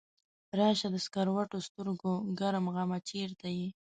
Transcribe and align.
راشه 0.59 0.87
د 0.91 0.97
سکروټو 1.05 1.57
سترګو 1.67 2.13
ګرم 2.39 2.65
غمه 2.75 2.99
چرته 3.09 3.47
یې؟ 3.57 3.67